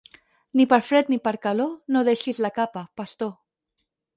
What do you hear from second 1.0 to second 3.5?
ni per calor, no deixis la capa, pastor.